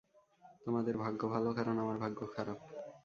[0.65, 2.57] তোমাদের ভাগ্য ভালো, কারণ আমার ভাগ্য খারাপ।